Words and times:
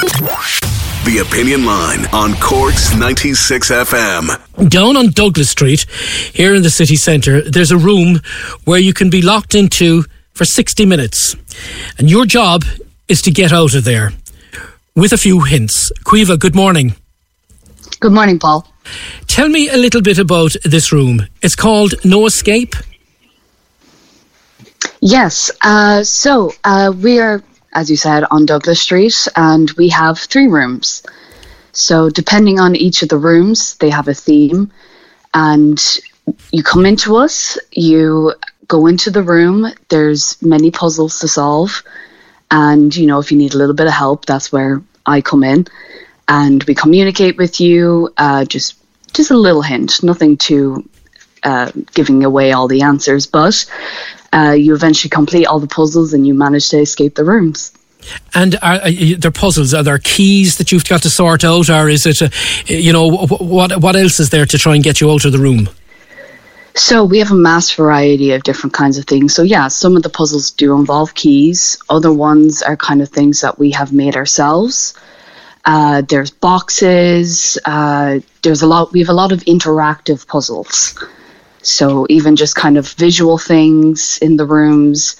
The 0.00 1.26
Opinion 1.28 1.66
Line 1.66 2.06
on 2.14 2.32
Corks 2.36 2.94
96 2.96 3.70
FM. 3.70 4.68
Down 4.70 4.96
on 4.96 5.10
Douglas 5.10 5.50
Street, 5.50 5.84
here 6.32 6.54
in 6.54 6.62
the 6.62 6.70
city 6.70 6.96
centre, 6.96 7.42
there's 7.42 7.70
a 7.70 7.76
room 7.76 8.20
where 8.64 8.78
you 8.78 8.94
can 8.94 9.10
be 9.10 9.20
locked 9.20 9.54
into 9.54 10.04
for 10.32 10.46
60 10.46 10.86
minutes. 10.86 11.36
And 11.98 12.08
your 12.10 12.24
job 12.24 12.64
is 13.08 13.20
to 13.22 13.30
get 13.30 13.52
out 13.52 13.74
of 13.74 13.84
there 13.84 14.12
with 14.96 15.12
a 15.12 15.18
few 15.18 15.40
hints. 15.42 15.92
Caoimhe, 16.04 16.38
good 16.38 16.54
morning. 16.54 16.94
Good 18.00 18.12
morning, 18.12 18.38
Paul. 18.38 18.66
Tell 19.26 19.50
me 19.50 19.68
a 19.68 19.76
little 19.76 20.00
bit 20.00 20.18
about 20.18 20.52
this 20.64 20.92
room. 20.92 21.26
It's 21.42 21.54
called 21.54 21.94
No 22.06 22.24
Escape. 22.24 22.74
Yes. 25.02 25.50
Uh, 25.62 26.02
so 26.04 26.52
uh, 26.64 26.90
we 26.96 27.18
are, 27.18 27.42
as 27.72 27.90
you 27.90 27.96
said, 27.96 28.24
on 28.30 28.46
Douglas 28.46 28.80
Street, 28.80 29.28
and 29.36 29.70
we 29.72 29.88
have 29.90 30.18
three 30.18 30.48
rooms. 30.48 31.02
So 31.72 32.10
depending 32.10 32.58
on 32.58 32.74
each 32.74 33.02
of 33.02 33.08
the 33.08 33.18
rooms, 33.18 33.76
they 33.76 33.90
have 33.90 34.08
a 34.08 34.14
theme, 34.14 34.70
and 35.34 35.80
you 36.50 36.62
come 36.62 36.86
into 36.86 37.16
us, 37.16 37.58
you 37.72 38.34
go 38.66 38.86
into 38.86 39.10
the 39.10 39.22
room. 39.22 39.66
There's 39.88 40.40
many 40.42 40.70
puzzles 40.70 41.20
to 41.20 41.28
solve, 41.28 41.82
and 42.50 42.94
you 42.94 43.06
know 43.06 43.20
if 43.20 43.30
you 43.30 43.38
need 43.38 43.54
a 43.54 43.58
little 43.58 43.74
bit 43.74 43.86
of 43.86 43.92
help, 43.92 44.26
that's 44.26 44.50
where 44.52 44.82
I 45.06 45.20
come 45.20 45.44
in, 45.44 45.66
and 46.28 46.62
we 46.64 46.74
communicate 46.74 47.36
with 47.36 47.60
you. 47.60 48.12
Uh, 48.16 48.44
just 48.44 48.76
just 49.12 49.30
a 49.30 49.36
little 49.36 49.62
hint, 49.62 50.02
nothing 50.02 50.36
too 50.36 50.88
uh, 51.42 51.70
giving 51.94 52.24
away 52.24 52.52
all 52.52 52.68
the 52.68 52.82
answers, 52.82 53.26
but 53.26 53.66
uh, 54.32 54.54
you 54.56 54.74
eventually 54.74 55.10
complete 55.10 55.46
all 55.46 55.60
the 55.60 55.66
puzzles 55.66 56.12
and 56.12 56.26
you 56.26 56.34
manage 56.34 56.68
to 56.70 56.78
escape 56.78 57.14
the 57.14 57.24
rooms. 57.24 57.72
And 58.34 58.54
are, 58.62 58.80
are 58.82 58.90
there 58.90 59.30
puzzles? 59.30 59.74
Are 59.74 59.82
there 59.82 59.98
keys 59.98 60.56
that 60.56 60.72
you've 60.72 60.86
got 60.86 61.02
to 61.02 61.10
sort 61.10 61.44
out, 61.44 61.68
or 61.68 61.88
is 61.88 62.06
it, 62.06 62.22
a, 62.22 62.30
you 62.66 62.92
know, 62.92 63.26
what 63.26 63.80
what 63.80 63.96
else 63.96 64.20
is 64.20 64.30
there 64.30 64.46
to 64.46 64.58
try 64.58 64.74
and 64.74 64.82
get 64.82 65.00
you 65.00 65.10
out 65.10 65.24
of 65.24 65.32
the 65.32 65.38
room? 65.38 65.68
So 66.74 67.04
we 67.04 67.18
have 67.18 67.30
a 67.30 67.34
mass 67.34 67.70
variety 67.72 68.32
of 68.32 68.42
different 68.42 68.72
kinds 68.72 68.96
of 68.96 69.04
things. 69.04 69.34
So 69.34 69.42
yeah, 69.42 69.68
some 69.68 69.96
of 69.96 70.02
the 70.02 70.08
puzzles 70.08 70.50
do 70.50 70.74
involve 70.74 71.14
keys. 71.14 71.76
Other 71.90 72.12
ones 72.12 72.62
are 72.62 72.76
kind 72.76 73.02
of 73.02 73.08
things 73.08 73.40
that 73.40 73.58
we 73.58 73.70
have 73.72 73.92
made 73.92 74.16
ourselves. 74.16 74.94
Uh, 75.64 76.02
there's 76.08 76.30
boxes. 76.30 77.58
Uh, 77.66 78.20
there's 78.42 78.62
a 78.62 78.66
lot. 78.66 78.92
We 78.92 79.00
have 79.00 79.08
a 79.08 79.14
lot 79.14 79.32
of 79.32 79.40
interactive 79.40 80.26
puzzles. 80.26 80.98
So 81.62 82.06
even 82.08 82.36
just 82.36 82.56
kind 82.56 82.76
of 82.76 82.88
visual 82.92 83.38
things 83.38 84.18
in 84.18 84.36
the 84.36 84.46
rooms. 84.46 85.16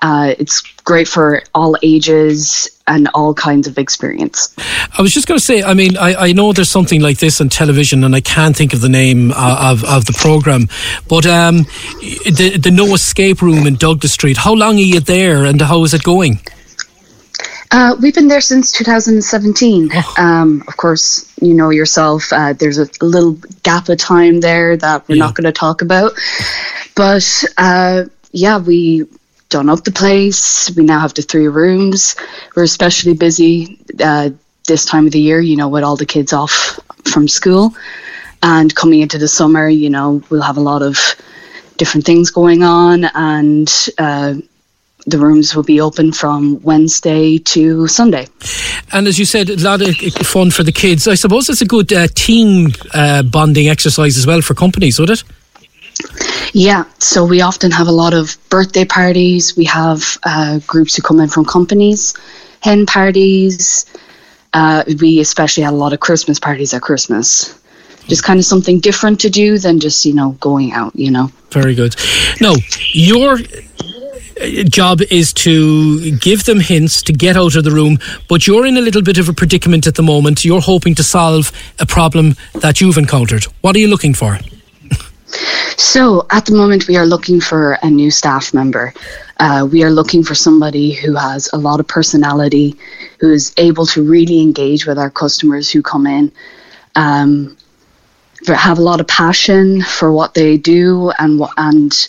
Uh, 0.00 0.34
it's 0.36 0.62
great 0.82 1.06
for 1.06 1.42
all 1.54 1.76
ages 1.80 2.68
and 2.88 3.08
all 3.14 3.32
kinds 3.32 3.68
of 3.68 3.78
experience. 3.78 4.52
I 4.98 5.00
was 5.00 5.12
just 5.12 5.28
going 5.28 5.38
to 5.38 5.44
say, 5.44 5.62
I 5.62 5.74
mean, 5.74 5.96
I, 5.96 6.14
I 6.14 6.32
know 6.32 6.52
there's 6.52 6.70
something 6.70 7.00
like 7.00 7.18
this 7.18 7.40
on 7.40 7.48
television, 7.48 8.02
and 8.02 8.14
I 8.14 8.20
can't 8.20 8.56
think 8.56 8.74
of 8.74 8.80
the 8.80 8.88
name 8.88 9.30
uh, 9.30 9.70
of, 9.70 9.84
of 9.84 10.06
the 10.06 10.12
program, 10.12 10.68
but 11.08 11.24
um, 11.24 11.58
the 12.00 12.58
the 12.60 12.72
No 12.72 12.94
Escape 12.94 13.42
Room 13.42 13.64
in 13.64 13.76
Douglas 13.76 14.12
Street. 14.12 14.38
How 14.38 14.54
long 14.54 14.74
are 14.76 14.80
you 14.80 14.98
there, 14.98 15.44
and 15.44 15.60
how 15.60 15.84
is 15.84 15.94
it 15.94 16.02
going? 16.02 16.40
Uh, 17.72 17.96
we've 18.02 18.14
been 18.14 18.28
there 18.28 18.42
since 18.42 18.70
2017. 18.70 19.88
Oh. 19.94 20.14
Um, 20.18 20.62
of 20.68 20.76
course, 20.76 21.32
you 21.40 21.54
know 21.54 21.70
yourself. 21.70 22.30
Uh, 22.30 22.52
there's 22.52 22.78
a 22.78 22.86
little 23.00 23.38
gap 23.62 23.88
of 23.88 23.96
time 23.96 24.40
there 24.40 24.76
that 24.76 25.08
we're 25.08 25.14
yeah. 25.14 25.24
not 25.24 25.34
going 25.34 25.46
to 25.46 25.52
talk 25.52 25.80
about, 25.80 26.12
but 26.94 27.44
uh, 27.56 28.04
yeah, 28.32 28.58
we 28.58 29.06
done 29.48 29.70
up 29.70 29.84
the 29.84 29.90
place. 29.90 30.70
We 30.76 30.84
now 30.84 31.00
have 31.00 31.14
the 31.14 31.22
three 31.22 31.48
rooms. 31.48 32.14
We're 32.54 32.64
especially 32.64 33.14
busy 33.14 33.78
uh, 34.00 34.30
this 34.66 34.84
time 34.84 35.06
of 35.06 35.12
the 35.12 35.20
year, 35.20 35.40
you 35.40 35.56
know, 35.56 35.68
with 35.68 35.82
all 35.82 35.96
the 35.96 36.06
kids 36.06 36.34
off 36.34 36.78
from 37.04 37.26
school. 37.26 37.74
And 38.42 38.74
coming 38.74 39.00
into 39.00 39.18
the 39.18 39.28
summer, 39.28 39.68
you 39.68 39.88
know, 39.88 40.22
we'll 40.28 40.42
have 40.42 40.58
a 40.58 40.60
lot 40.60 40.82
of 40.82 40.98
different 41.78 42.04
things 42.04 42.30
going 42.30 42.62
on. 42.62 43.04
And 43.14 43.72
uh, 43.96 44.34
the 45.06 45.18
rooms 45.18 45.54
will 45.54 45.62
be 45.62 45.80
open 45.80 46.12
from 46.12 46.60
Wednesday 46.62 47.38
to 47.38 47.86
Sunday. 47.88 48.28
And 48.92 49.06
as 49.06 49.18
you 49.18 49.24
said, 49.24 49.48
a 49.50 49.56
lot 49.56 49.82
of 49.82 49.96
fun 50.26 50.50
for 50.50 50.62
the 50.62 50.72
kids. 50.72 51.08
I 51.08 51.14
suppose 51.14 51.48
it's 51.48 51.62
a 51.62 51.66
good 51.66 51.92
uh, 51.92 52.06
team 52.14 52.72
uh, 52.94 53.22
bonding 53.22 53.68
exercise 53.68 54.16
as 54.16 54.26
well 54.26 54.42
for 54.42 54.54
companies, 54.54 54.98
would 54.98 55.10
it? 55.10 55.24
Yeah, 56.52 56.84
so 56.98 57.24
we 57.24 57.40
often 57.40 57.70
have 57.70 57.86
a 57.86 57.92
lot 57.92 58.14
of 58.14 58.36
birthday 58.50 58.84
parties. 58.84 59.56
We 59.56 59.64
have 59.66 60.18
uh, 60.22 60.60
groups 60.66 60.96
who 60.96 61.02
come 61.02 61.20
in 61.20 61.28
from 61.28 61.44
companies, 61.44 62.14
hen 62.60 62.86
parties. 62.86 63.86
Uh, 64.52 64.84
we 65.00 65.20
especially 65.20 65.62
had 65.62 65.72
a 65.72 65.76
lot 65.76 65.92
of 65.92 66.00
Christmas 66.00 66.38
parties 66.38 66.74
at 66.74 66.82
Christmas. 66.82 67.58
Just 68.08 68.24
kind 68.24 68.38
of 68.38 68.44
something 68.44 68.80
different 68.80 69.20
to 69.20 69.30
do 69.30 69.58
than 69.58 69.78
just, 69.80 70.04
you 70.04 70.12
know, 70.12 70.30
going 70.40 70.72
out, 70.72 70.94
you 70.94 71.10
know. 71.10 71.30
Very 71.50 71.74
good. 71.74 71.94
No, 72.40 72.56
your 72.92 73.38
job 74.68 75.00
is 75.10 75.32
to 75.32 76.16
give 76.18 76.44
them 76.44 76.60
hints 76.60 77.02
to 77.02 77.12
get 77.12 77.36
out 77.36 77.56
of 77.56 77.64
the 77.64 77.70
room, 77.70 77.98
but 78.28 78.46
you're 78.46 78.66
in 78.66 78.76
a 78.76 78.80
little 78.80 79.02
bit 79.02 79.18
of 79.18 79.28
a 79.28 79.32
predicament 79.32 79.86
at 79.86 79.94
the 79.94 80.02
moment. 80.02 80.44
You're 80.44 80.60
hoping 80.60 80.94
to 80.96 81.02
solve 81.02 81.52
a 81.78 81.86
problem 81.86 82.36
that 82.60 82.80
you've 82.80 82.98
encountered. 82.98 83.44
What 83.60 83.76
are 83.76 83.78
you 83.78 83.88
looking 83.88 84.14
for? 84.14 84.38
So, 85.76 86.26
at 86.30 86.46
the 86.46 86.54
moment, 86.54 86.88
we 86.88 86.96
are 86.96 87.06
looking 87.06 87.40
for 87.40 87.78
a 87.82 87.88
new 87.88 88.10
staff 88.10 88.52
member. 88.52 88.92
Uh, 89.38 89.66
we 89.70 89.82
are 89.82 89.90
looking 89.90 90.22
for 90.22 90.34
somebody 90.34 90.92
who 90.92 91.14
has 91.16 91.48
a 91.52 91.56
lot 91.56 91.80
of 91.80 91.88
personality, 91.88 92.76
who 93.18 93.32
is 93.32 93.54
able 93.56 93.86
to 93.86 94.02
really 94.02 94.40
engage 94.40 94.86
with 94.86 94.98
our 94.98 95.10
customers 95.10 95.70
who 95.70 95.82
come 95.82 96.06
in, 96.06 96.30
um, 96.96 97.56
have 98.46 98.78
a 98.78 98.82
lot 98.82 99.00
of 99.00 99.06
passion 99.06 99.82
for 99.82 100.12
what 100.12 100.34
they 100.34 100.56
do, 100.56 101.10
and 101.18 101.40
and 101.56 102.08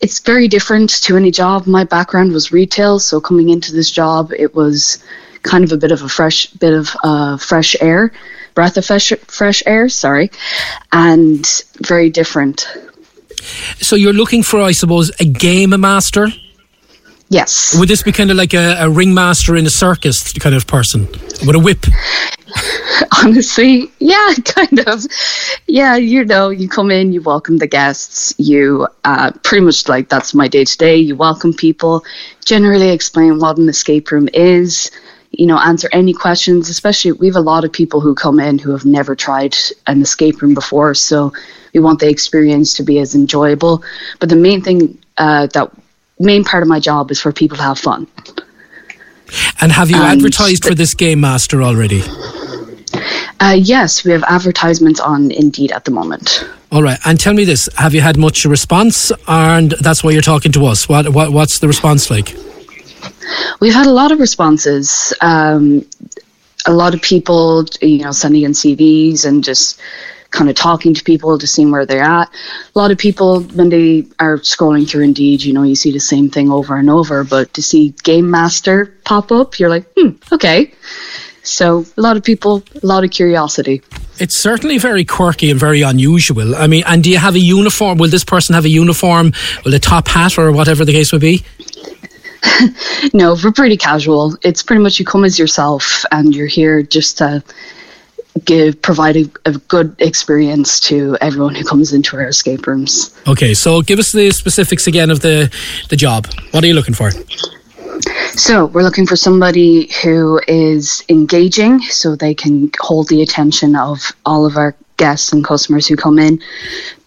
it's 0.00 0.20
very 0.20 0.48
different 0.48 0.90
to 1.02 1.16
any 1.16 1.30
job. 1.30 1.66
My 1.66 1.84
background 1.84 2.32
was 2.32 2.52
retail, 2.52 2.98
so 2.98 3.20
coming 3.20 3.48
into 3.48 3.72
this 3.72 3.90
job, 3.90 4.32
it 4.36 4.54
was 4.54 5.02
kind 5.42 5.64
of 5.64 5.72
a 5.72 5.76
bit 5.76 5.92
of 5.92 6.02
a 6.02 6.08
fresh 6.08 6.46
bit 6.46 6.72
of 6.72 6.96
uh, 7.02 7.36
fresh 7.36 7.76
air, 7.80 8.12
breath 8.54 8.76
of 8.76 8.84
fresh 8.84 9.12
fresh 9.26 9.62
air. 9.66 9.88
Sorry, 9.88 10.30
and 10.92 11.64
very 11.86 12.10
different. 12.10 12.66
So 13.80 13.96
you're 13.96 14.12
looking 14.12 14.42
for, 14.42 14.60
I 14.60 14.72
suppose, 14.72 15.10
a 15.20 15.24
game 15.24 15.78
master. 15.80 16.28
Yes. 17.30 17.76
Would 17.78 17.88
this 17.88 18.02
be 18.02 18.12
kind 18.12 18.30
of 18.30 18.36
like 18.36 18.54
a, 18.54 18.76
a 18.80 18.90
ringmaster 18.90 19.54
in 19.54 19.66
a 19.66 19.70
circus 19.70 20.32
kind 20.32 20.54
of 20.54 20.66
person 20.66 21.06
with 21.46 21.54
a 21.54 21.58
whip? 21.58 21.84
Honestly, 23.22 23.90
yeah, 23.98 24.34
kind 24.44 24.80
of. 24.86 25.04
Yeah, 25.66 25.96
you 25.96 26.24
know, 26.24 26.48
you 26.48 26.68
come 26.68 26.90
in, 26.90 27.12
you 27.12 27.20
welcome 27.20 27.58
the 27.58 27.66
guests, 27.66 28.34
you 28.38 28.86
uh, 29.04 29.32
pretty 29.42 29.64
much 29.64 29.88
like 29.88 30.08
that's 30.08 30.32
my 30.32 30.48
day 30.48 30.64
to 30.64 30.78
day. 30.78 30.96
You 30.96 31.16
welcome 31.16 31.52
people, 31.52 32.02
generally 32.44 32.88
explain 32.88 33.38
what 33.38 33.58
an 33.58 33.68
escape 33.68 34.10
room 34.10 34.28
is, 34.32 34.90
you 35.30 35.46
know, 35.46 35.58
answer 35.58 35.90
any 35.92 36.14
questions. 36.14 36.70
Especially, 36.70 37.12
we 37.12 37.26
have 37.26 37.36
a 37.36 37.40
lot 37.40 37.64
of 37.64 37.72
people 37.72 38.00
who 38.00 38.14
come 38.14 38.40
in 38.40 38.58
who 38.58 38.70
have 38.72 38.86
never 38.86 39.14
tried 39.14 39.54
an 39.86 40.00
escape 40.00 40.40
room 40.40 40.54
before, 40.54 40.94
so 40.94 41.30
we 41.74 41.80
want 41.80 42.00
the 42.00 42.08
experience 42.08 42.72
to 42.74 42.82
be 42.82 42.98
as 43.00 43.14
enjoyable. 43.14 43.82
But 44.18 44.30
the 44.30 44.36
main 44.36 44.62
thing 44.62 44.98
uh, 45.18 45.48
that 45.48 45.70
main 46.18 46.44
part 46.44 46.62
of 46.62 46.68
my 46.68 46.80
job 46.80 47.10
is 47.10 47.20
for 47.20 47.32
people 47.32 47.56
to 47.56 47.62
have 47.62 47.78
fun. 47.78 48.06
And 49.60 49.72
have 49.72 49.90
you 49.90 49.96
and 49.96 50.06
advertised 50.06 50.64
for 50.64 50.74
this 50.74 50.94
game 50.94 51.20
master 51.20 51.62
already? 51.62 52.02
Uh, 53.40 53.56
yes, 53.58 54.04
we 54.04 54.10
have 54.10 54.24
advertisements 54.24 55.00
on 55.00 55.30
Indeed 55.30 55.70
at 55.70 55.84
the 55.84 55.90
moment. 55.90 56.44
All 56.72 56.82
right, 56.82 56.98
and 57.04 57.20
tell 57.20 57.34
me 57.34 57.44
this: 57.44 57.68
Have 57.76 57.94
you 57.94 58.00
had 58.00 58.16
much 58.16 58.44
response, 58.44 59.12
and 59.26 59.72
that's 59.80 60.02
why 60.02 60.10
you're 60.10 60.22
talking 60.22 60.52
to 60.52 60.66
us? 60.66 60.88
What, 60.88 61.10
what 61.10 61.32
what's 61.32 61.60
the 61.60 61.68
response 61.68 62.10
like? 62.10 62.34
We've 63.60 63.74
had 63.74 63.86
a 63.86 63.92
lot 63.92 64.12
of 64.12 64.18
responses. 64.18 65.12
Um, 65.20 65.86
a 66.66 66.72
lot 66.72 66.94
of 66.94 67.00
people, 67.00 67.64
you 67.80 67.98
know, 67.98 68.10
sending 68.12 68.42
in 68.42 68.52
CVs 68.52 69.24
and 69.24 69.42
just 69.42 69.80
kind 70.30 70.50
of 70.50 70.56
talking 70.56 70.94
to 70.94 71.02
people 71.02 71.38
to 71.38 71.46
seeing 71.46 71.70
where 71.70 71.86
they're 71.86 72.02
at. 72.02 72.28
A 72.74 72.78
lot 72.78 72.90
of 72.90 72.98
people, 72.98 73.40
when 73.42 73.70
they 73.70 74.06
are 74.18 74.38
scrolling 74.38 74.88
through 74.88 75.04
Indeed, 75.04 75.42
you 75.42 75.52
know, 75.52 75.62
you 75.62 75.74
see 75.74 75.90
the 75.90 76.00
same 76.00 76.28
thing 76.28 76.50
over 76.50 76.76
and 76.76 76.90
over, 76.90 77.24
but 77.24 77.54
to 77.54 77.62
see 77.62 77.94
Game 78.02 78.30
Master 78.30 78.94
pop 79.04 79.32
up, 79.32 79.58
you're 79.58 79.70
like, 79.70 79.86
hmm, 79.96 80.10
okay. 80.32 80.72
So 81.42 81.86
a 81.96 82.00
lot 82.00 82.16
of 82.16 82.24
people, 82.24 82.62
a 82.82 82.86
lot 82.86 83.04
of 83.04 83.10
curiosity. 83.10 83.82
It's 84.18 84.38
certainly 84.38 84.76
very 84.76 85.04
quirky 85.04 85.50
and 85.50 85.58
very 85.58 85.80
unusual. 85.80 86.54
I 86.54 86.66
mean, 86.66 86.82
and 86.86 87.02
do 87.02 87.10
you 87.10 87.18
have 87.18 87.34
a 87.34 87.40
uniform? 87.40 87.98
Will 87.98 88.10
this 88.10 88.24
person 88.24 88.54
have 88.54 88.66
a 88.66 88.68
uniform? 88.68 89.32
Will 89.64 89.74
a 89.74 89.78
top 89.78 90.08
hat 90.08 90.38
or 90.38 90.52
whatever 90.52 90.84
the 90.84 90.92
case 90.92 91.10
would 91.12 91.22
be? 91.22 91.44
no, 93.14 93.36
we're 93.42 93.52
pretty 93.52 93.76
casual. 93.76 94.36
It's 94.42 94.62
pretty 94.62 94.82
much 94.82 94.98
you 94.98 95.06
come 95.06 95.24
as 95.24 95.38
yourself 95.38 96.04
and 96.12 96.34
you're 96.34 96.46
here 96.46 96.82
just 96.82 97.18
to 97.18 97.42
give 98.40 98.80
provide 98.82 99.16
a, 99.16 99.30
a, 99.44 99.52
good 99.52 99.94
experience 99.98 100.80
to 100.80 101.16
everyone 101.20 101.54
who 101.54 101.64
comes 101.64 101.92
into 101.92 102.16
our 102.16 102.28
escape 102.28 102.66
rooms. 102.66 103.14
Okay, 103.26 103.54
so 103.54 103.82
give 103.82 103.98
us 103.98 104.12
the 104.12 104.30
specifics 104.30 104.86
again 104.86 105.10
of 105.10 105.20
the 105.20 105.52
the 105.88 105.96
job. 105.96 106.26
What 106.50 106.64
are 106.64 106.66
you 106.66 106.74
looking 106.74 106.94
for? 106.94 107.10
So 108.32 108.66
we're 108.66 108.82
looking 108.82 109.06
for 109.06 109.16
somebody 109.16 109.90
who 110.02 110.40
is 110.46 111.04
engaging, 111.08 111.80
so 111.80 112.16
they 112.16 112.34
can 112.34 112.70
hold 112.80 113.08
the 113.08 113.22
attention 113.22 113.74
of 113.74 114.12
all 114.24 114.46
of 114.46 114.56
our 114.56 114.74
guests 114.96 115.32
and 115.32 115.44
customers 115.44 115.86
who 115.86 115.96
come 115.96 116.18
in. 116.18 116.40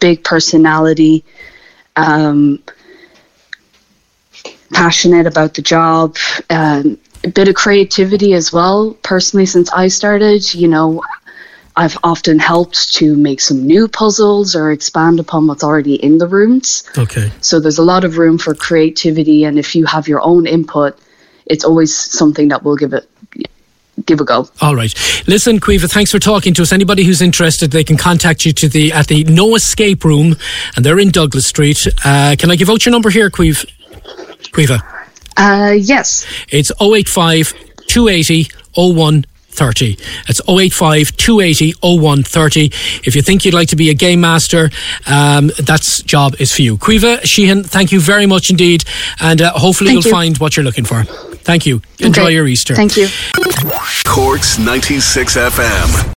Big 0.00 0.24
personality. 0.24 1.24
Um, 1.96 2.62
passionate 4.72 5.26
about 5.26 5.54
the 5.54 5.62
job, 5.62 6.16
um, 6.48 6.98
a 7.24 7.28
bit 7.28 7.48
of 7.48 7.54
creativity 7.54 8.32
as 8.32 8.52
well. 8.52 8.96
Personally, 9.02 9.46
since 9.46 9.70
I 9.72 9.88
started, 9.88 10.54
you 10.54 10.68
know, 10.68 11.02
I've 11.80 11.96
often 12.04 12.38
helped 12.38 12.92
to 12.96 13.16
make 13.16 13.40
some 13.40 13.66
new 13.66 13.88
puzzles 13.88 14.54
or 14.54 14.70
expand 14.70 15.18
upon 15.18 15.46
what's 15.46 15.64
already 15.64 15.94
in 15.94 16.18
the 16.18 16.26
rooms. 16.26 16.84
Okay. 16.98 17.32
So 17.40 17.58
there's 17.58 17.78
a 17.78 17.82
lot 17.82 18.04
of 18.04 18.18
room 18.18 18.36
for 18.36 18.54
creativity, 18.54 19.44
and 19.44 19.58
if 19.58 19.74
you 19.74 19.86
have 19.86 20.06
your 20.06 20.20
own 20.20 20.46
input, 20.46 20.98
it's 21.46 21.64
always 21.64 21.96
something 21.96 22.48
that 22.48 22.64
will 22.64 22.76
give 22.76 22.92
it 22.92 23.08
give 24.04 24.20
a 24.20 24.26
go. 24.26 24.46
All 24.60 24.76
right. 24.76 24.92
Listen, 25.26 25.58
Caoimhe, 25.58 25.90
thanks 25.90 26.10
for 26.10 26.18
talking 26.18 26.52
to 26.52 26.62
us. 26.62 26.70
Anybody 26.70 27.02
who's 27.02 27.22
interested, 27.22 27.70
they 27.70 27.84
can 27.84 27.96
contact 27.96 28.44
you 28.44 28.52
to 28.52 28.68
the 28.68 28.92
at 28.92 29.06
the 29.06 29.24
No 29.24 29.54
Escape 29.54 30.04
Room, 30.04 30.36
and 30.76 30.84
they're 30.84 30.98
in 30.98 31.08
Douglas 31.08 31.46
Street. 31.46 31.78
Uh, 32.04 32.36
can 32.38 32.50
I 32.50 32.56
give 32.56 32.68
out 32.68 32.84
your 32.84 32.92
number 32.92 33.08
here, 33.08 33.30
Quiv? 33.30 33.64
Caoimhe? 34.52 34.82
Uh, 35.38 35.72
yes. 35.72 36.26
It's 36.50 36.70
085 36.78 37.54
280 37.86 38.50
0130. 39.50 39.98
It's 40.28 40.40
085 40.48 41.16
280 41.16 41.72
0130. 41.80 42.66
If 43.04 43.14
you 43.16 43.22
think 43.22 43.44
you'd 43.44 43.54
like 43.54 43.68
to 43.68 43.76
be 43.76 43.90
a 43.90 43.94
game 43.94 44.20
master, 44.20 44.70
um, 45.06 45.50
that's 45.58 46.02
job 46.02 46.34
is 46.38 46.52
for 46.52 46.62
you. 46.62 46.78
Caoimhe 46.78 47.22
Sheehan, 47.24 47.64
thank 47.64 47.92
you 47.92 48.00
very 48.00 48.26
much 48.26 48.50
indeed. 48.50 48.84
And 49.20 49.42
uh, 49.42 49.52
hopefully 49.52 49.90
thank 49.90 50.04
you'll 50.04 50.10
you. 50.10 50.16
find 50.16 50.38
what 50.38 50.56
you're 50.56 50.64
looking 50.64 50.84
for. 50.84 51.04
Thank 51.04 51.66
you. 51.66 51.82
Enjoy 51.98 52.24
okay. 52.24 52.34
your 52.34 52.46
Easter. 52.46 52.74
Thank 52.74 52.96
you. 52.96 53.08
Corks 54.04 54.58
96 54.58 55.36
FM. 55.36 56.14